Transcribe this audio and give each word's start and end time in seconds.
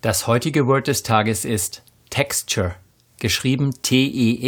Das 0.00 0.26
heutige 0.26 0.66
Word 0.66 0.88
des 0.88 1.04
Tages 1.04 1.44
ist 1.44 1.84
Texture, 2.10 2.74
geschrieben 3.20 3.72
T-E-X-T-U-R-E. 3.82 4.46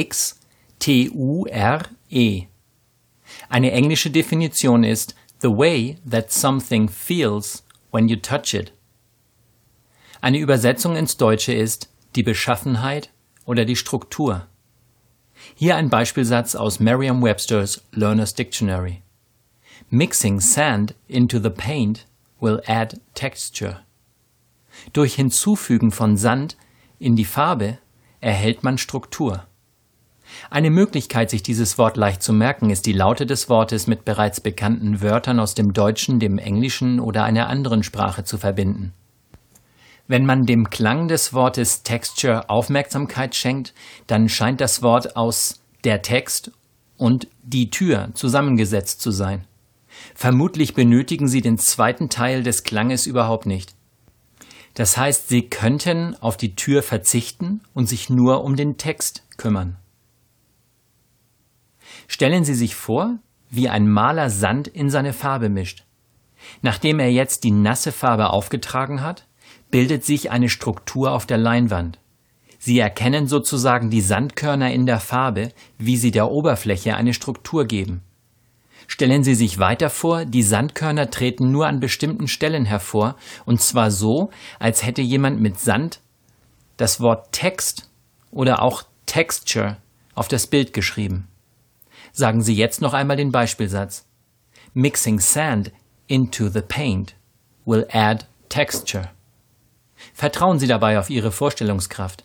Eine 3.49 3.73
englische 3.73 4.11
Definition 4.11 4.85
ist 4.85 5.15
the 5.41 5.49
way 5.49 5.99
that 6.09 6.33
something 6.33 6.89
feels 6.89 7.65
when 7.93 8.09
you 8.09 8.17
touch 8.17 8.55
it. 8.55 8.73
Eine 10.21 10.39
Übersetzung 10.39 10.97
ins 10.97 11.17
Deutsche 11.17 11.53
ist 11.53 11.89
die 12.17 12.23
Beschaffenheit 12.23 13.11
oder 13.45 13.65
die 13.65 13.77
Struktur. 13.77 14.47
Hier 15.55 15.77
ein 15.77 15.89
Beispielsatz 15.89 16.55
aus 16.55 16.81
Merriam-Webster's 16.81 17.83
Learner's 17.93 18.35
Dictionary. 18.35 19.03
Mixing 19.91 20.41
sand 20.41 20.95
into 21.07 21.39
the 21.39 21.51
paint 21.51 22.07
will 22.41 22.61
add 22.67 23.01
texture. 23.15 23.81
Durch 24.93 25.15
Hinzufügen 25.15 25.93
von 25.93 26.17
Sand 26.17 26.57
in 26.99 27.17
die 27.17 27.25
Farbe 27.25 27.79
erhält 28.21 28.65
man 28.65 28.79
Struktur. 28.79 29.47
Eine 30.51 30.71
Möglichkeit, 30.71 31.31
sich 31.31 31.43
dieses 31.43 31.79
Wort 31.79 31.97
leicht 31.97 32.23
zu 32.23 32.33
merken, 32.33 32.71
ist 32.71 32.87
die 32.87 32.93
Laute 32.93 33.27
des 33.27 33.49
Wortes 33.49 33.87
mit 33.87 34.05
bereits 34.05 34.41
bekannten 34.41 35.01
Wörtern 35.01 35.41
aus 35.41 35.55
dem 35.55 35.73
Deutschen, 35.73 36.21
dem 36.21 36.39
Englischen 36.39 37.01
oder 37.01 37.25
einer 37.25 37.49
anderen 37.49 37.83
Sprache 37.83 38.25
zu 38.25 38.39
verbinden. 38.39 38.93
Wenn 40.07 40.25
man 40.25 40.47
dem 40.47 40.71
Klang 40.71 41.09
des 41.09 41.35
Wortes 41.35 41.83
Texture 41.83 42.49
Aufmerksamkeit 42.49 43.35
schenkt, 43.35 43.75
dann 44.07 44.29
scheint 44.29 44.61
das 44.61 44.83
Wort 44.83 45.17
aus 45.17 45.61
der 45.85 46.01
Text 46.01 46.51
und 46.97 47.29
die 47.43 47.71
Tür 47.71 48.11
zusammengesetzt 48.15 49.03
zu 49.03 49.11
sein. 49.11 49.45
Vermutlich 50.15 50.75
benötigen 50.75 51.29
Sie 51.29 51.43
den 51.43 51.59
zweiten 51.59 52.09
Teil 52.09 52.43
des 52.43 52.65
Klanges 52.65 53.07
überhaupt 53.07 53.47
nicht. 53.47 53.75
Das 54.75 54.97
heißt, 54.97 55.29
Sie 55.29 55.43
könnten 55.43 56.15
auf 56.21 56.37
die 56.37 56.55
Tür 56.55 56.83
verzichten 56.83 57.61
und 57.75 57.87
sich 57.87 58.09
nur 58.09 58.45
um 58.45 58.57
den 58.57 58.77
Text 58.79 59.25
kümmern. 59.37 59.77
Stellen 62.09 62.43
Sie 62.43 62.55
sich 62.55 62.75
vor, 62.75 63.19
wie 63.51 63.69
ein 63.69 63.89
Maler 63.89 64.31
Sand 64.31 64.67
in 64.67 64.91
seine 64.91 65.13
Farbe 65.13 65.49
mischt. 65.49 65.85
Nachdem 66.63 66.99
er 66.99 67.13
jetzt 67.13 67.45
die 67.45 67.51
nasse 67.51 67.93
Farbe 67.93 68.31
aufgetragen 68.31 69.03
hat, 69.03 69.27
bildet 69.71 70.05
sich 70.05 70.31
eine 70.31 70.49
Struktur 70.49 71.13
auf 71.13 71.27
der 71.27 71.39
Leinwand. 71.39 71.99
Sie 72.59 72.79
erkennen 72.79 73.29
sozusagen 73.29 73.91
die 73.91 74.01
Sandkörner 74.01 74.73
in 74.73 74.87
der 74.87 75.01
Farbe, 75.01 75.53
wie 75.77 75.97
sie 75.97 76.11
der 76.11 76.31
Oberfläche 76.31 76.97
eine 76.97 77.15
Struktur 77.15 77.67
geben. 77.67 78.03
Stellen 78.91 79.23
Sie 79.23 79.35
sich 79.35 79.59
weiter 79.59 79.91
vor, 79.91 80.25
die 80.25 80.43
Sandkörner 80.43 81.11
treten 81.11 81.53
nur 81.53 81.67
an 81.67 81.79
bestimmten 81.79 82.27
Stellen 82.27 82.65
hervor, 82.65 83.17
und 83.45 83.61
zwar 83.61 83.91
so, 83.91 84.31
als 84.59 84.85
hätte 84.85 85.03
jemand 85.03 85.41
mit 85.41 85.61
Sand 85.61 86.01
das 86.79 87.01
Wort 87.01 87.31
Text 87.33 87.91
oder 88.31 88.63
auch 88.63 88.85
Texture 89.05 89.77
auf 90.15 90.29
das 90.29 90.47
Bild 90.47 90.73
geschrieben. 90.73 91.29
Sagen 92.13 92.43
Sie 92.43 92.55
jetzt 92.55 92.81
noch 92.81 92.95
einmal 92.95 93.17
den 93.17 93.33
Beispielsatz. 93.33 94.07
Mixing 94.75 95.21
sand 95.21 95.73
into 96.07 96.49
the 96.49 96.63
paint 96.63 97.15
will 97.65 97.87
add 97.93 98.27
texture. 98.49 99.11
Vertrauen 100.15 100.59
Sie 100.59 100.67
dabei 100.67 100.99
auf 100.99 101.11
Ihre 101.11 101.33
Vorstellungskraft. 101.33 102.25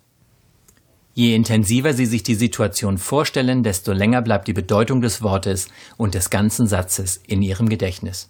Je 1.16 1.36
intensiver 1.36 1.94
Sie 1.94 2.08
sich 2.08 2.24
die 2.24 2.34
Situation 2.34 2.98
vorstellen, 2.98 3.62
desto 3.62 3.92
länger 3.92 4.24
bleibt 4.24 4.48
die 4.48 4.54
Bedeutung 4.54 5.02
des 5.02 5.22
Wortes 5.22 5.68
und 5.96 6.16
des 6.16 6.32
ganzen 6.32 6.66
Satzes 6.66 7.22
in 7.28 7.44
Ihrem 7.44 7.70
Gedächtnis. 7.70 8.30